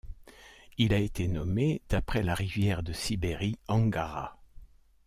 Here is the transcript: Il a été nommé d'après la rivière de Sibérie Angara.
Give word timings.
Il 0.79 0.95
a 0.95 0.97
été 0.97 1.27
nommé 1.27 1.83
d'après 1.89 2.23
la 2.23 2.33
rivière 2.33 2.81
de 2.81 2.91
Sibérie 2.91 3.59
Angara. 3.67 4.39